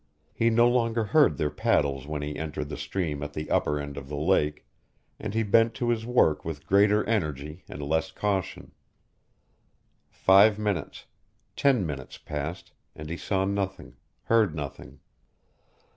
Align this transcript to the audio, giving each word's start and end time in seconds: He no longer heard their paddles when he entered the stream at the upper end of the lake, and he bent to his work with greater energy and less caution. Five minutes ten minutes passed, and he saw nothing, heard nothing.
He 0.33 0.49
no 0.49 0.67
longer 0.67 1.03
heard 1.03 1.37
their 1.37 1.51
paddles 1.51 2.07
when 2.07 2.23
he 2.23 2.35
entered 2.35 2.69
the 2.69 2.75
stream 2.75 3.21
at 3.21 3.33
the 3.33 3.51
upper 3.51 3.79
end 3.79 3.97
of 3.97 4.09
the 4.09 4.15
lake, 4.17 4.65
and 5.19 5.35
he 5.35 5.43
bent 5.43 5.75
to 5.75 5.89
his 5.89 6.07
work 6.07 6.43
with 6.43 6.65
greater 6.65 7.03
energy 7.03 7.63
and 7.69 7.83
less 7.83 8.09
caution. 8.11 8.71
Five 10.09 10.57
minutes 10.57 11.05
ten 11.55 11.85
minutes 11.85 12.17
passed, 12.17 12.71
and 12.95 13.11
he 13.11 13.15
saw 13.15 13.45
nothing, 13.45 13.93
heard 14.23 14.55
nothing. 14.55 15.01